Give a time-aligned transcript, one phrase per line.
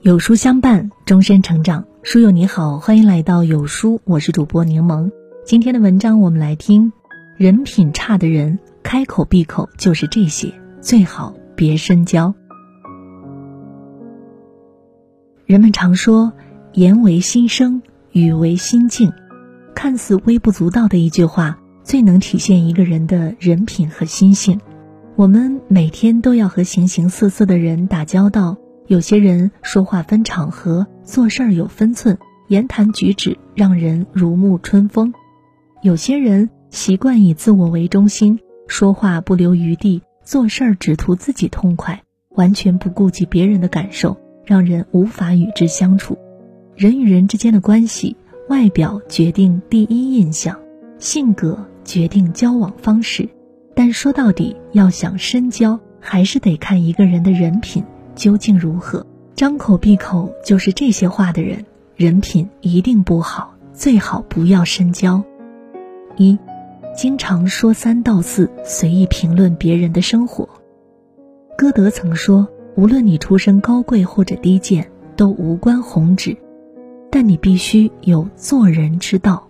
[0.00, 1.84] 有书相伴，终身成长。
[2.02, 5.10] 书友你好，欢迎来到有书，我是主播柠檬。
[5.44, 6.92] 今天的文章我们来听：
[7.36, 12.34] 人品差的人，开口闭口就是这些，最好别深交。
[15.46, 16.32] 人们常说
[16.74, 19.12] “言为心声，语为心境”，
[19.74, 24.60] 看似微不足道的一句话，最能体现一个人的人品和心性。
[25.18, 28.56] 我们每天都要和形形色色的人打交道。
[28.86, 35.10] 有些人说话分场合，做事儿有分寸，言谈举止让人如沐春风；
[35.82, 42.00] 有些人习惯以自我为中心，说话不留余地，做事儿只图自己痛快，
[42.36, 46.16] 完全不顾及别人的感受，让人无法与之相处。
[46.76, 48.16] 人与人之间的关系，
[48.48, 50.56] 外表决定第一印象，
[51.00, 53.28] 性格决定交往方式，
[53.78, 57.84] 但说到底，要想深交，还是得看一个人的人品。
[58.16, 59.06] 究竟如何？
[59.36, 65.22] 张口闭口就是这些话的人，人品一定不好，最好不要深交。
[66.16, 66.36] 一，
[66.96, 70.48] 经常说三道四，随意评论别人的生活。
[71.56, 76.36] 歌德曾说：“无论你出身高贵或者低贱，都无关宏旨，
[77.12, 79.46] 但你必须有做人之道。”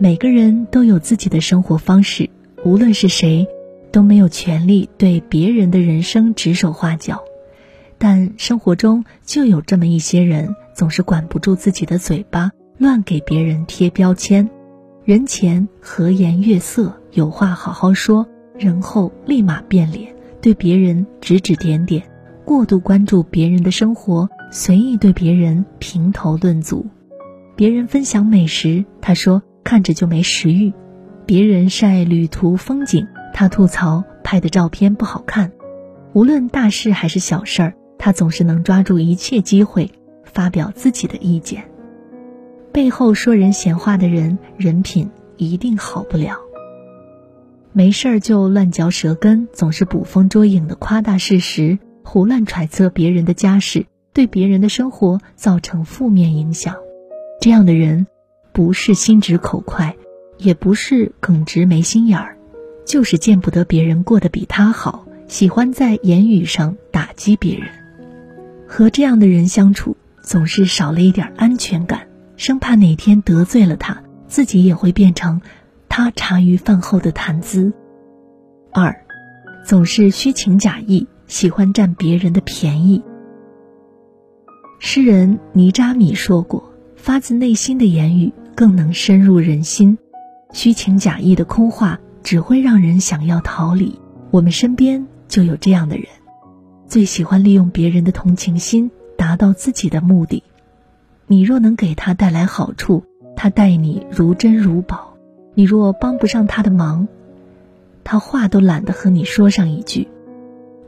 [0.00, 2.30] 每个人都有自己的生活方式，
[2.64, 3.46] 无论是谁，
[3.92, 7.22] 都没有权利对别人的人生指手画脚。
[7.98, 14.48] 但生活中就有这么一些人，总是管不住自己的嘴巴，乱给别人贴标签。
[15.04, 18.24] 人前和颜悦色，有话好好说；
[18.56, 22.02] 人后立马变脸，对别人指指点点，
[22.44, 26.86] 过度关注别人的生活，随意对别人评头论足。
[27.56, 30.72] 别人分享美食，他说看着就没食欲；
[31.26, 33.06] 别人晒旅途风景，
[33.40, 35.50] 他吐槽拍的照片不好看。
[36.12, 37.74] 无论大事还是小事儿。
[37.96, 39.90] 他总是能抓住一切机会
[40.24, 41.64] 发表自己的意见，
[42.70, 46.36] 背后说人闲话的人，人品一定好不了。
[47.72, 56.76] 没事儿就乱嚼舌根，总是捕风捉影的夸大事实，胡乱揣测别人的家事，对别人的生活造成负面影响。
[57.40, 58.06] 这样的人，
[58.52, 59.96] 不是心直口快，
[60.36, 62.36] 也不是耿直没心眼儿，
[62.90, 67.68] 就是见不得别人过得比他好，喜欢在言语上打击别人。
[68.66, 75.40] 和这样的人相处，总是少了一点安全感，生怕哪天得罪了他，自己也会变成
[75.88, 77.72] 他茶余饭后的谈资。
[78.72, 79.04] 二，
[79.64, 83.00] 总是虚情假意，喜欢占别人的便宜。
[84.80, 89.96] 诗人尼扎米说过：“发自内心的言语更能深入人心，
[90.52, 93.98] 虚情假意的空话只会让人想要逃离。”
[94.30, 96.06] 我们身边就有这样的人。
[96.86, 100.42] 最喜欢利用别人的同情心达到自己的目的。
[101.26, 103.04] 你若能给他带来好处，
[103.36, 105.16] 他待你如珍如宝；
[105.54, 107.08] 你若帮不上他的忙，
[108.04, 110.08] 他话都懒得和你说上一句。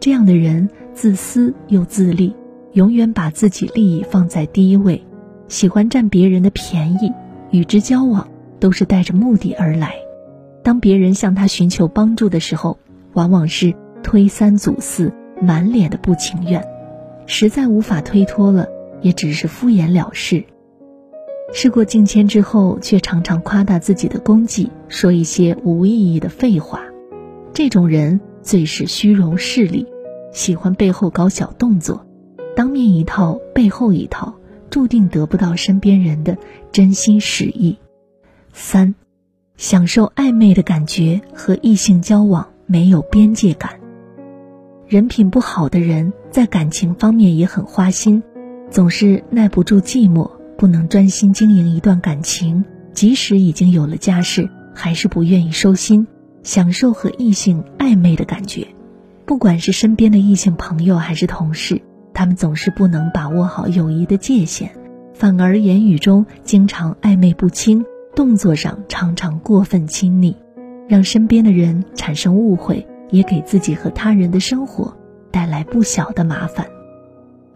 [0.01, 2.35] 这样的人自私又自利，
[2.73, 5.05] 永远把自己利益放在第一位，
[5.49, 7.13] 喜欢占别人的便宜。
[7.51, 8.29] 与之交往
[8.59, 9.95] 都是带着目的而来。
[10.63, 12.79] 当别人向他寻求帮助的时候，
[13.13, 15.13] 往往是推三阻四。
[15.45, 16.65] 满脸的不情愿，
[17.27, 18.69] 实在无法推脱了，
[19.01, 20.45] 也只是敷衍了事。
[21.53, 26.85] 事过境迁之后，却常常夸大自己的功绩，说一些无意义的废话。
[27.53, 29.89] 这种人最是虚荣势利，
[30.33, 32.07] 喜欢背后搞小动作，
[32.55, 34.35] 当面一套，背后一套，
[34.71, 36.39] 注定得不到身边人的
[36.71, 37.79] 真心实意。
[38.53, 38.95] 三，
[39.57, 43.79] 享受暧昧的感觉，和异性交往没有边界感。
[44.89, 48.23] 人品不好的人，在感情方面也很花心，
[48.71, 52.65] 总是耐不住寂寞，不能专心经营一段感情。
[52.93, 56.07] 即使已经有了家室，还是不愿意收心，
[56.43, 58.67] 享受和异性暧昧的感觉。
[59.25, 61.81] 不管是身边的异性朋友还是同事，
[62.13, 64.73] 他们总是不能把握好友谊的界限，
[65.15, 67.83] 反而言语中经常暧昧不清，
[68.15, 70.37] 动作上常常过分亲昵，
[70.89, 72.87] 让身边的人产生误会。
[73.13, 74.97] 也给自己和他人的生活
[75.31, 76.67] 带来不小的麻烦。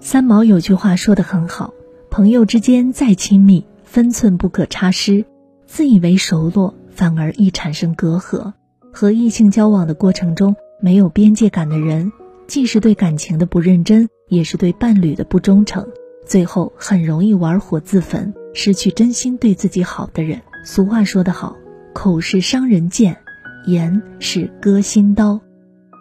[0.01, 1.73] 三毛有句话说得很好
[2.13, 5.25] ：“朋友之间再亲密，分寸不可差失。
[5.65, 8.53] 自以为熟络，反而易产生隔阂。
[8.93, 12.13] 和异性交往的过程中，没有边界感的人，
[12.47, 15.89] 既是对感情的不认真，也是对伴侣的不忠诚。
[16.27, 20.43] 最后很容易玩火自焚，失去真心对自己好的人。
[20.67, 21.57] 俗话说得好：
[21.95, 23.17] 口是伤人剑。”
[23.67, 25.41] 言是割心刀，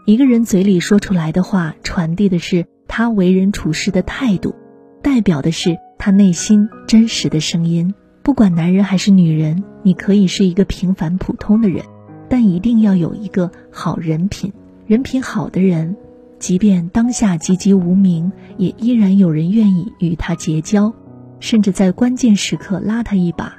[0.08, 4.56] 一个人嘴里说出来的话，传递的是他为人处事的态度，
[5.04, 7.94] 代表的是他内心真实的声音。
[8.24, 11.86] 不管男人还是女人，你可以是一个平凡普通的人，
[12.28, 14.52] 但一定要有一个好人品。
[14.88, 15.96] 人品好的人，
[16.40, 20.92] 即便当下籍籍无名，也依然有人愿意与他结交，
[21.40, 23.58] 甚至在关键时刻拉他一把。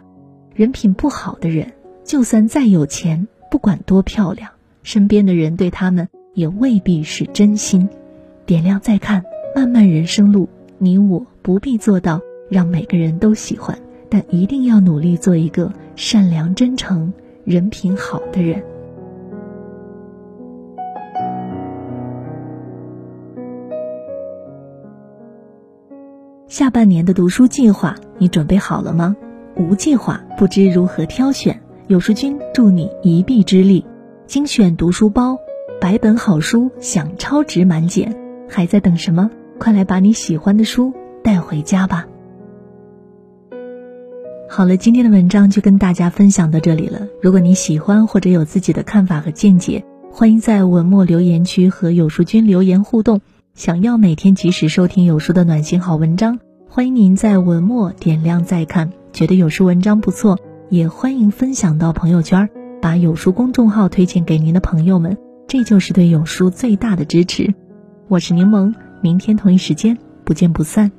[0.57, 7.91] 人品不好的人，就算再有钱，不管多漂亮，身边的人对他们也未必是真心。
[8.47, 9.23] 点亮再看，
[9.55, 10.49] 漫漫人生路，
[10.79, 13.79] 你我不必做到让每个人都喜欢。
[14.09, 17.13] 但一定要努力做一个善良、真诚、
[17.45, 18.63] 人品好的人。
[26.47, 29.15] 下半年的读书计划，你准备好了吗？
[29.57, 31.59] 无计划，不知如何挑选。
[31.87, 33.85] 有书君助你一臂之力，
[34.27, 35.39] 精选读书包，
[35.81, 38.15] 百本好书享超值满减，
[38.49, 39.31] 还在等什么？
[39.59, 40.93] 快来把你喜欢的书
[41.23, 42.07] 带回家吧！
[44.49, 47.07] 好了，今天的文章就跟大家分享到这里了。
[47.23, 53.23] 如果你喜欢或者有自己的看法和见解，欢迎在文末留言区和有书君留言互动。
[53.55, 56.39] 想要每天及时收听有书的暖心好文章，
[56.69, 58.93] 欢迎您在文末点亮再看。
[59.17, 62.51] 觉得有书文章不错，也欢迎分享到朋友圈，
[62.83, 65.17] 把有书公众号推荐给您的朋友们，
[65.49, 67.55] 这就是对有书最大的支持。
[68.09, 69.97] 我是柠檬，明天同一时间
[70.27, 70.93] 不见不散。